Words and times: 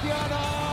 Cristiano. 0.00 0.69